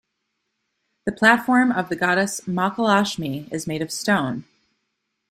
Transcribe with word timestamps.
The 1.05 1.11
platform 1.11 1.71
of 1.71 1.89
the 1.89 1.95
Goddess 1.95 2.39
Mahalakshmi 2.47 3.53
is 3.53 3.67
made 3.67 3.83
of 3.83 3.91
stone. 3.91 4.45